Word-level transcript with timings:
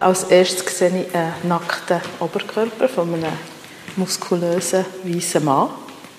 Als 0.00 0.22
erstes 0.24 0.78
sehe 0.78 1.06
ich 1.06 1.12
einen 1.12 1.32
nackten 1.48 2.00
Oberkörper 2.20 2.88
von 2.88 3.12
einem 3.14 3.32
muskulösen, 3.96 4.84
weißen 5.02 5.44
Mann. 5.44 5.70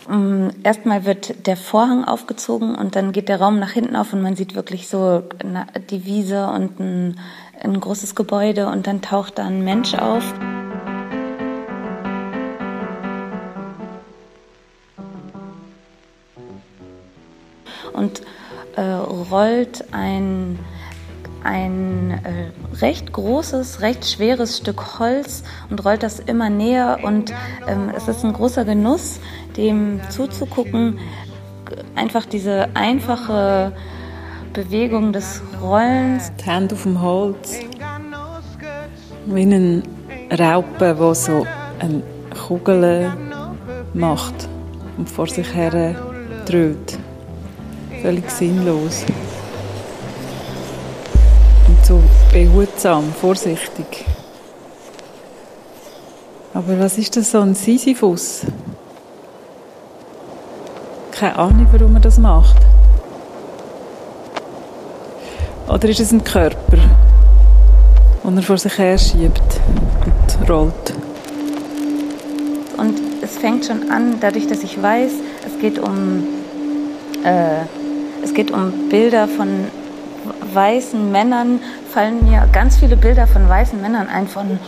Mm, 0.09 0.49
erstmal 0.63 1.05
wird 1.05 1.47
der 1.47 1.55
Vorhang 1.55 2.03
aufgezogen 2.03 2.75
und 2.75 2.97
dann 2.97 3.13
geht 3.13 3.29
der 3.29 3.39
Raum 3.39 3.57
nach 3.57 3.71
hinten 3.71 3.95
auf 3.95 4.11
und 4.11 4.21
man 4.21 4.35
sieht 4.35 4.53
wirklich 4.53 4.89
so 4.89 5.23
die 5.89 6.03
Wiese 6.03 6.47
und 6.47 6.77
ein, 6.81 7.19
ein 7.61 7.79
großes 7.79 8.15
Gebäude 8.15 8.67
und 8.67 8.85
dann 8.85 9.01
taucht 9.01 9.37
da 9.37 9.45
ein 9.45 9.63
Mensch 9.63 9.93
auf. 9.93 10.25
Und 17.93 18.21
äh, 18.75 18.81
rollt 18.81 19.85
ein 19.93 20.59
ein 21.43 22.11
äh, 22.23 22.77
recht 22.77 23.13
großes, 23.13 23.81
recht 23.81 24.05
schweres 24.05 24.57
Stück 24.57 24.99
Holz 24.99 25.43
und 25.69 25.83
rollt 25.85 26.03
das 26.03 26.19
immer 26.19 26.49
näher 26.49 26.99
und 27.03 27.31
ähm, 27.67 27.91
es 27.95 28.07
ist 28.07 28.23
ein 28.25 28.33
großer 28.33 28.65
Genuss, 28.65 29.19
dem 29.57 30.01
zuzugucken. 30.09 30.99
Einfach 31.95 32.25
diese 32.25 32.69
einfache 32.73 33.73
Bewegung 34.53 35.13
des 35.13 35.41
Rollens. 35.61 36.31
Die 36.39 36.49
Hände 36.49 36.75
auf 36.75 36.83
dem 36.83 37.01
Holz, 37.01 37.59
wie 39.25 39.41
ein 39.41 39.83
Raupe, 40.31 40.95
der 40.95 41.15
so 41.15 41.45
eine 41.79 42.03
Kugel 42.47 43.11
macht 43.93 44.47
und 44.97 45.09
vor 45.09 45.27
sich 45.27 45.53
her 45.53 45.95
dreht. 46.45 46.99
Völlig 48.01 48.29
sinnlos 48.29 49.05
so 51.89 51.99
behutsam, 52.31 53.11
vorsichtig. 53.19 54.05
Aber 56.53 56.79
was 56.79 56.99
ist 56.99 57.17
das 57.17 57.31
so 57.31 57.39
ein 57.39 57.55
Sisyphus? 57.55 58.41
Keine 61.09 61.35
Ahnung, 61.35 61.67
warum 61.71 61.95
er 61.95 62.01
das 62.01 62.19
macht. 62.19 62.57
Oder 65.67 65.89
ist 65.89 65.99
es 65.99 66.11
ein 66.11 66.23
Körper, 66.23 66.77
den 68.23 68.37
er 68.37 68.43
vor 68.43 68.59
sich 68.59 68.77
her 68.77 68.97
schiebt 68.99 69.59
und 70.05 70.49
rollt? 70.49 70.93
Und 72.77 72.99
es 73.23 73.37
fängt 73.39 73.65
schon 73.65 73.89
an, 73.89 74.17
dadurch, 74.19 74.45
dass 74.45 74.61
ich 74.61 74.79
weiß, 74.79 75.11
es 75.47 75.59
geht 75.59 75.79
um, 75.79 76.23
äh, 77.23 77.63
es 78.23 78.31
geht 78.35 78.51
um 78.51 78.89
Bilder 78.89 79.27
von 79.27 79.65
weißen 80.53 81.11
Männern 81.11 81.59
fallen 81.91 82.29
mir 82.29 82.47
ganz 82.51 82.77
viele 82.77 82.97
Bilder 82.97 83.27
von 83.27 83.47
weißen 83.47 83.81
Männern 83.81 84.07
ein, 84.07 84.27
von, 84.27 84.59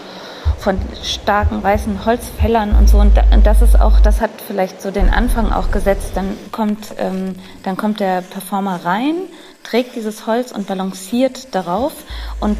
von 0.57 0.77
starken 1.03 1.63
weißen 1.63 2.05
Holzfällern 2.05 2.75
und 2.75 2.89
so. 2.89 2.99
Und 2.99 3.13
das 3.43 3.61
ist 3.61 3.79
auch, 3.79 3.99
das 3.99 4.21
hat 4.21 4.31
vielleicht 4.45 4.81
so 4.81 4.91
den 4.91 5.09
Anfang 5.09 5.51
auch 5.51 5.71
gesetzt. 5.71 6.11
Dann 6.15 6.37
kommt, 6.51 6.95
ähm, 6.97 7.35
dann 7.63 7.77
kommt 7.77 7.99
der 7.99 8.21
Performer 8.21 8.81
rein, 8.83 9.15
trägt 9.63 9.95
dieses 9.95 10.27
Holz 10.27 10.51
und 10.51 10.67
balanciert 10.67 11.53
darauf 11.55 11.93
und 12.39 12.57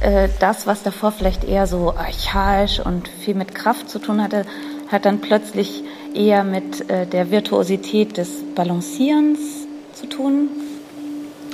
äh, 0.00 0.28
das, 0.38 0.66
was 0.66 0.82
davor 0.82 1.12
vielleicht 1.12 1.44
eher 1.44 1.66
so 1.66 1.94
archaisch 1.96 2.80
und 2.80 3.08
viel 3.08 3.34
mit 3.34 3.54
Kraft 3.54 3.88
zu 3.88 3.98
tun 3.98 4.22
hatte, 4.22 4.44
hat 4.90 5.04
dann 5.04 5.20
plötzlich 5.20 5.82
eher 6.14 6.44
mit 6.44 6.88
äh, 6.90 7.06
der 7.06 7.30
Virtuosität 7.30 8.16
des 8.16 8.28
Balancierens 8.54 9.38
zu 9.94 10.06
tun. 10.06 10.48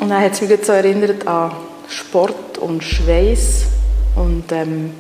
Und 0.00 0.08
dann 0.08 0.22
hat 0.22 0.32
es 0.32 0.40
mich 0.40 0.64
so 0.64 0.72
erinnert 0.72 1.26
an 1.26 1.52
Sport 1.88 2.56
und 2.58 2.82
Schweiß 2.82 3.66
und 4.16 4.50
ähm, 4.50 4.94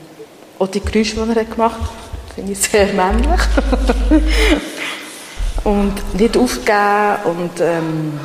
auch 0.58 0.68
die 0.68 0.80
Geräusche, 0.80 1.16
die 1.16 1.36
er 1.36 1.44
gemacht 1.44 1.80
hat, 1.80 2.34
finde 2.34 2.52
ich 2.52 2.58
sehr 2.58 2.92
männlich. 2.92 3.40
und 5.64 5.94
nicht 6.14 6.36
aufgeben 6.36 7.16
und 7.24 7.60
ähm, 7.60 8.20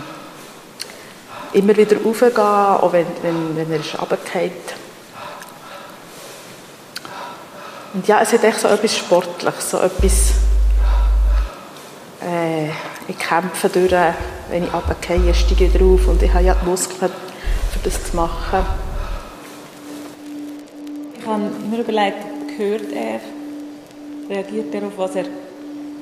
immer 1.53 1.77
wieder 1.77 1.95
raufgehen, 2.03 2.37
auch 2.37 2.91
wenn, 2.91 3.07
wenn, 3.21 3.55
wenn 3.55 3.71
er 3.71 3.99
runterfällt. 3.99 4.75
Und 7.93 8.05
ja, 8.07 8.19
es 8.21 8.33
hat 8.33 8.43
echt 8.43 8.59
so 8.59 8.67
etwas 8.67 8.97
Sportliches, 8.97 9.71
so 9.71 9.79
etwas 9.79 10.31
äh, 12.25 12.69
ich 13.07 13.17
kämpfe 13.17 13.69
durch, 13.69 13.91
wenn 14.49 14.63
ich 14.63 14.73
runtergehe, 14.73 15.33
steige 15.33 15.69
drauf 15.69 16.07
und 16.07 16.21
ich 16.21 16.33
habe 16.33 16.45
ja 16.45 16.55
die 16.55 16.65
Muskeln, 16.65 17.11
für 17.71 17.79
das 17.83 18.03
zu 18.03 18.15
machen. 18.15 18.65
Ich 21.19 21.25
habe 21.25 21.43
mir 21.69 21.79
überlegt, 21.79 22.17
hört 22.57 22.91
er, 22.91 23.19
reagiert 24.29 24.73
er 24.73 24.87
auf 24.87 24.97
was 24.97 25.15
er 25.15 25.25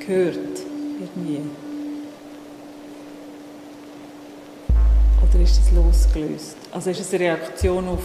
hört, 0.06 0.58
irgendwie? 1.00 1.40
Oder 5.22 5.42
ist 5.42 5.58
das 5.58 5.72
losgelöst? 5.72 6.56
Also 6.70 6.90
ist 6.90 7.00
es 7.00 7.14
eine 7.14 7.24
Reaktion 7.24 7.88
auf, 7.88 8.02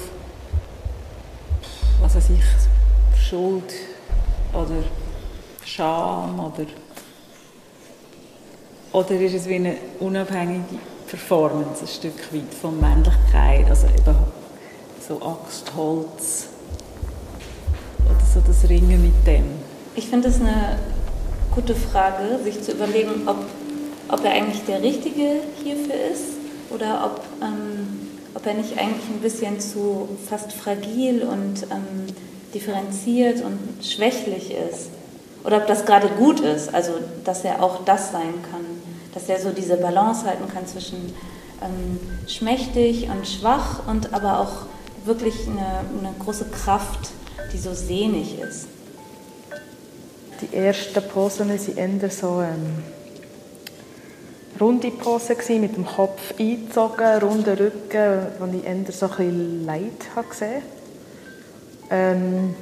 was 2.02 2.16
weiß 2.16 2.30
ich, 2.32 3.20
Schuld 3.22 3.74
oder 4.54 4.84
Scham 5.66 6.40
oder 6.40 6.66
oder 8.92 9.12
ist 9.12 9.36
es 9.36 9.48
wie 9.48 9.56
eine 9.56 9.76
unabhängige 10.00 10.80
Performance, 11.08 11.82
ein 11.82 11.88
Stück 11.88 12.34
weit 12.34 12.54
von 12.60 12.80
Männlichkeit, 12.80 13.70
also 13.70 13.88
eben 13.88 14.16
so 15.08 15.22
Axt, 15.22 15.72
Holz 15.76 16.48
oder 18.06 18.26
so 18.34 18.42
das 18.46 18.70
Ringen 18.70 19.02
mit 19.02 19.28
dem? 19.28 19.46
Ich 19.96 20.08
finde 20.08 20.30
es 20.30 20.40
eine 20.40 20.78
gute 21.54 21.76
Frage, 21.76 22.40
sich 22.44 22.62
zu 22.62 22.72
überlegen, 22.72 23.28
ob, 23.28 23.38
ob 24.08 24.24
er 24.24 24.32
eigentlich 24.32 24.64
der 24.66 24.82
Richtige 24.82 25.42
hierfür 25.64 25.96
ist 26.12 26.38
oder 26.70 27.06
ob, 27.06 27.24
ähm, 27.44 28.08
ob 28.34 28.46
er 28.46 28.54
nicht 28.56 28.78
eigentlich 28.78 29.08
ein 29.10 29.22
bisschen 29.22 29.60
zu 29.60 30.10
fast 30.28 30.54
fragil 30.54 31.24
und 31.24 31.64
ähm, 31.72 32.08
differenziert 32.54 33.44
und 33.44 33.86
schwächlich 33.86 34.52
ist. 34.52 34.90
Oder 35.44 35.58
ob 35.58 35.68
das 35.68 35.86
gerade 35.86 36.08
gut 36.08 36.40
ist, 36.40 36.74
also 36.74 36.94
dass 37.24 37.46
er 37.46 37.64
auch 37.64 37.86
das 37.86 38.12
sein 38.12 38.34
kann 38.52 38.59
dass 39.20 39.30
er 39.30 39.40
so 39.40 39.52
diese 39.52 39.78
Balance 39.78 40.26
halten 40.26 40.48
kann 40.52 40.66
zwischen 40.66 41.14
ähm, 41.62 42.00
schmächtig 42.28 43.10
und 43.10 43.28
schwach 43.28 43.88
und 43.88 44.14
aber 44.14 44.40
auch 44.40 44.66
wirklich 45.06 45.48
eine, 45.48 45.80
eine 46.00 46.14
große 46.20 46.46
Kraft, 46.46 47.12
die 47.54 47.58
so 47.58 47.74
sehnig 47.74 48.40
ist. 48.40 48.68
Die 50.42 50.56
ersten 50.56 51.04
Posen 51.04 51.50
waren 51.50 52.00
eher 52.00 52.10
so 52.10 52.42
ähm, 52.42 52.84
runde 54.60 54.92
Posen, 54.92 55.62
mit 55.62 55.76
dem 55.76 55.86
Kopf 55.86 56.34
eingezogen, 56.40 57.20
runden 57.22 57.58
Rücken, 57.58 58.28
wo 58.40 58.46
ich 58.46 58.64
eher 58.64 58.86
so 58.92 59.08
ein 59.08 59.16
bisschen 59.16 59.66
Leid 59.66 60.30
gesehen 60.30 60.50
habe. 60.50 60.64
Ähm, 61.92 62.56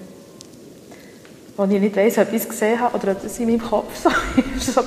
wo 1.57 1.63
ich 1.63 1.81
nicht 1.81 1.95
weiss, 1.95 2.19
ob 2.19 2.31
ich 2.31 2.44
es 2.44 2.50
gesehen 2.50 2.79
habe 2.79 2.95
oder 2.95 3.13
ob 3.13 3.23
das 3.23 3.40
in 3.40 3.47
meinem 3.47 3.62
Kopf 3.62 4.03
so, 4.03 4.09
so 4.59 4.84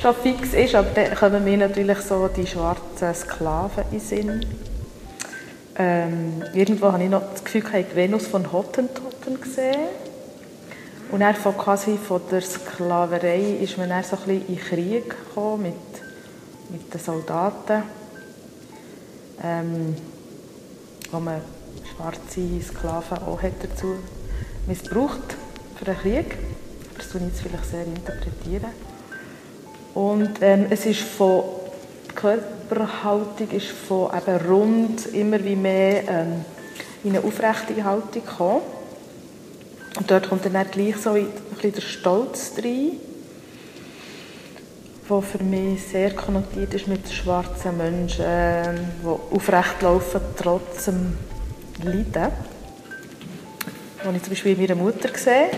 schon 0.00 0.14
fix 0.22 0.52
ist. 0.52 0.74
Aber 0.74 0.90
dann 0.94 1.14
kommen 1.14 1.42
mir 1.42 1.56
natürlich 1.56 1.98
so 1.98 2.28
die 2.28 2.46
schwarzen 2.46 3.14
Sklaven 3.14 3.84
in 3.90 4.00
Sinn. 4.00 4.46
Ähm, 5.76 6.42
irgendwo 6.52 6.92
habe 6.92 7.02
ich 7.02 7.10
noch 7.10 7.22
das 7.32 7.42
Gefühl, 7.42 7.62
ich 7.66 7.72
habe 7.72 7.96
Venus 7.96 8.26
von 8.26 8.52
Hottentotten 8.52 9.40
gesehen. 9.40 9.88
Und 11.10 11.20
dann 11.20 11.34
von, 11.34 11.56
quasi 11.56 11.96
von 11.96 12.20
der 12.30 12.42
Sklaverei 12.42 13.58
ist 13.62 13.78
man 13.78 13.88
dann 13.88 14.04
so 14.04 14.16
ein 14.16 14.22
bisschen 14.24 14.48
in 14.48 14.58
Krieg 14.58 15.10
gekommen 15.10 15.62
mit, 15.62 15.74
mit 16.70 16.92
den 16.92 17.00
Soldaten, 17.00 17.82
ähm, 19.42 19.96
wo 21.10 21.18
man 21.18 21.40
schwarze 21.96 22.62
Sklaven 22.62 23.18
auch 23.26 23.42
hat 23.42 23.52
dazu 23.62 23.96
missbraucht 24.66 25.36
für 25.76 25.84
den 25.84 25.96
Krieg. 25.96 26.36
Das 26.96 27.08
tue 27.08 27.20
ich 27.20 27.28
jetzt 27.28 27.42
vielleicht 27.42 27.66
sehr 27.66 27.84
interpretieren. 27.84 28.70
Und 29.94 30.30
ähm, 30.40 30.66
es 30.70 30.86
ist 30.86 31.00
von 31.00 31.44
die 32.10 32.14
Körperhaltung 32.14 33.50
ist 33.50 33.68
von 33.68 34.10
eben 34.16 34.46
rund 34.46 35.06
immer 35.14 35.42
wie 35.44 35.56
mehr 35.56 36.08
ähm, 36.08 36.44
in 37.02 37.10
eine 37.10 37.24
aufrechte 37.24 37.82
Haltung 37.82 38.24
gekommen. 38.24 38.62
Und 39.96 40.10
dort 40.10 40.28
kommt 40.28 40.44
dann 40.44 40.70
gleich 40.70 40.96
so 40.96 41.10
ein 41.10 41.28
bisschen 41.54 41.72
der 41.72 41.80
Stolz 41.80 42.52
rein, 42.58 42.92
der 45.08 45.22
für 45.22 45.44
mich 45.44 45.82
sehr 45.82 46.12
konnotiert 46.14 46.74
ist 46.74 46.88
mit 46.88 47.08
schwarzen 47.10 47.76
Menschen, 47.76 48.24
die 49.02 49.34
aufrecht 49.36 49.82
laufen 49.82 50.20
trotz 50.36 50.86
dem 50.86 51.16
Leiden. 51.82 52.32
Als 54.06 54.16
ich 54.16 54.22
zum 54.22 54.30
Beispiel 54.32 54.56
meiner 54.56 54.74
Mutter 54.74 55.08
sehe, 55.16 55.48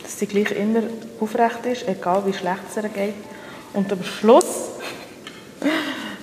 dass 0.00 0.16
sie 0.16 0.26
gleich 0.26 0.52
immer 0.52 0.82
aufrecht 1.18 1.66
ist, 1.66 1.88
egal 1.88 2.24
wie 2.24 2.32
schlecht 2.32 2.60
es 2.70 2.76
ihr 2.76 2.88
geht. 2.88 3.14
Und 3.72 3.90
am 3.90 4.04
Schluss 4.04 4.68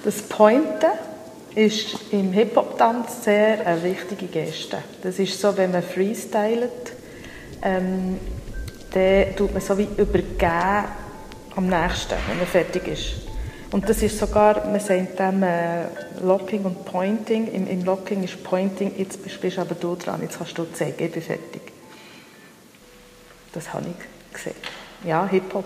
das 0.06 0.22
Pointen 0.22 0.92
ist 1.56 1.98
im 2.12 2.32
Hip-Hop-Tanz 2.32 3.26
sehr 3.26 3.68
eine 3.68 3.84
wichtige 3.84 4.28
Geste. 4.28 4.78
Das 5.04 5.20
ist 5.20 5.42
so, 5.42 5.58
wenn 5.58 5.72
man 5.72 5.84
freestylt, 5.84 6.94
ähm, 7.64 8.18
dann 8.94 9.36
tut 9.36 9.52
man 9.52 9.62
so 9.62 9.78
wie 9.78 9.90
übergeben 9.98 10.86
am 11.54 11.68
nächsten, 11.68 12.16
wenn 12.30 12.38
man 12.38 12.48
fertig 12.48 12.88
ist. 12.88 13.29
Und 13.72 13.88
das 13.88 14.02
ist 14.02 14.18
sogar, 14.18 14.66
man 14.66 14.80
sagt 14.80 15.20
dem 15.20 15.44
äh, 15.44 15.86
Locking 16.24 16.64
und 16.64 16.86
Pointing. 16.86 17.48
Im, 17.54 17.68
Im 17.68 17.86
Locking 17.86 18.24
ist 18.24 18.44
Pointing, 18.44 18.92
jetzt 18.98 19.24
bist, 19.24 19.40
bist 19.40 19.60
aber 19.60 19.76
du 19.76 19.96
dran, 19.96 20.22
jetzt 20.24 20.40
kannst 20.40 20.58
du 20.58 20.66
zeigen, 20.74 21.04
ich 21.04 21.12
bin 21.12 21.22
fertig. 21.22 21.62
Das 23.54 23.72
habe 23.72 23.86
ich 23.88 24.34
gesehen. 24.34 24.56
Ja, 25.06 25.28
Hip-Hop. 25.28 25.66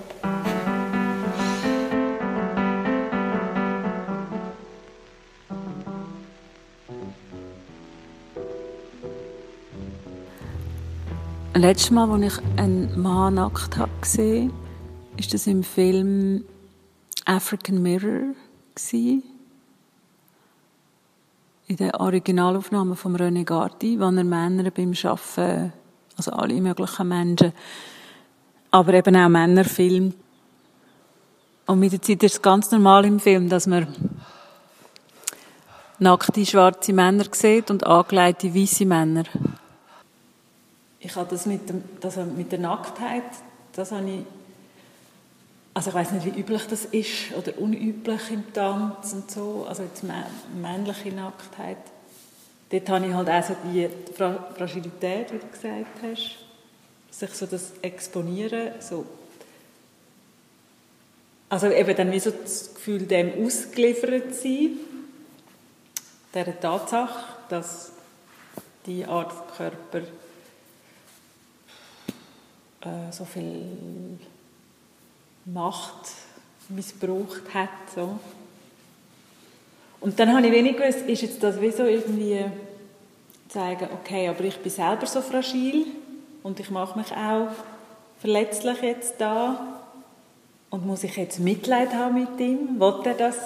Letztes 11.55 11.91
Mal, 11.91 12.11
als 12.11 12.33
ich 12.33 12.59
einen 12.59 13.01
Mann 13.01 13.35
nackt 13.35 13.77
gesehen 14.01 14.51
habe, 14.51 15.17
ist 15.17 15.33
das 15.33 15.47
im 15.47 15.63
Film 15.63 16.43
African 17.25 17.81
Mirror 17.81 18.33
gewesen. 18.75 19.23
In 21.67 21.77
der 21.77 21.99
Originalaufnahme 21.99 22.95
von 22.95 23.15
René 23.15 23.45
Gardi, 23.45 23.99
wo 23.99 24.03
er 24.03 24.23
Männer 24.23 24.69
beim 24.71 24.93
Arbeiten, 25.03 25.73
also 26.17 26.31
alle 26.31 26.61
möglichen 26.61 27.07
Menschen, 27.07 27.53
aber 28.71 28.93
eben 28.93 29.15
auch 29.15 29.29
Männer 29.29 29.63
filmt. 29.63 30.15
Und 31.65 31.79
mit 31.79 31.93
der 31.93 32.01
Zeit 32.01 32.23
ist 32.23 32.33
es 32.33 32.41
ganz 32.41 32.69
normal 32.71 33.05
im 33.05 33.19
Film, 33.19 33.47
dass 33.47 33.67
man 33.67 33.87
nackte 35.99 36.45
schwarze 36.45 36.91
Männer 36.91 37.25
sieht 37.31 37.71
und 37.71 37.85
angelegte 37.85 38.53
weiße 38.53 38.85
Männer. 38.85 39.23
Ich 40.99 41.15
habe 41.15 41.29
das 41.29 41.45
mit, 41.45 41.69
dem, 41.69 41.83
das 42.01 42.17
mit 42.17 42.51
der 42.51 42.59
Nacktheit, 42.59 43.23
das 43.73 43.91
habe 43.91 44.09
ich 44.09 44.25
also 45.73 45.89
ich 45.89 45.95
weiß 45.95 46.11
nicht, 46.11 46.25
wie 46.25 46.39
üblich 46.39 46.67
das 46.67 46.85
ist 46.85 47.33
oder 47.35 47.57
unüblich 47.57 48.31
im 48.31 48.53
Tanz 48.53 49.13
und 49.13 49.31
so, 49.31 49.65
also 49.67 49.83
jetzt 49.83 50.03
männliche 50.03 51.09
Nacktheit. 51.09 51.77
Dort 52.69 52.89
habe 52.89 53.07
ich 53.07 53.13
halt 53.13 53.29
auch 53.29 53.43
so 53.43 53.55
die 53.65 53.89
Fragilität, 54.15 55.31
wie 55.31 55.39
du 55.39 55.47
gesagt 55.47 55.97
hast, 56.03 56.37
sich 57.11 57.29
so 57.31 57.45
das 57.45 57.73
Exponieren, 57.81 58.73
so. 58.79 59.05
Also 61.49 61.67
eben 61.67 61.95
dann 61.95 62.11
wie 62.11 62.19
so 62.19 62.31
das 62.31 62.73
Gefühl, 62.73 63.05
dem 63.05 63.45
ausgeliefert 63.45 64.33
sein, 64.33 64.77
der 66.33 66.59
Tatsache, 66.59 67.25
dass 67.49 67.91
die 68.87 69.05
Art 69.05 69.31
Körper 69.55 69.99
äh, 72.81 73.11
so 73.11 73.25
viel 73.25 74.17
Macht 75.45 76.11
missbraucht 76.69 77.53
hat. 77.53 77.69
So. 77.95 78.17
Und 79.99 80.19
dann 80.19 80.35
habe 80.35 80.45
ich 80.47 80.51
wenig 80.51 80.77
gewusst, 80.77 81.01
ist 81.07 81.21
jetzt 81.21 81.43
das 81.43 81.61
wie 81.61 81.71
so 81.71 81.85
irgendwie 81.85 82.45
zeigen, 83.49 83.87
okay, 83.93 84.27
aber 84.27 84.43
ich 84.43 84.57
bin 84.57 84.71
selber 84.71 85.05
so 85.05 85.21
fragil 85.21 85.85
und 86.41 86.59
ich 86.59 86.69
mache 86.71 86.97
mich 86.97 87.11
auch 87.11 87.49
verletzlich 88.19 88.81
jetzt 88.81 89.15
da 89.19 89.79
und 90.69 90.85
muss 90.85 91.03
ich 91.03 91.15
jetzt 91.15 91.39
Mitleid 91.39 91.93
haben 91.93 92.15
mit 92.15 92.39
ihm? 92.39 92.79
Will 92.79 92.95
er 93.05 93.13
das 93.13 93.37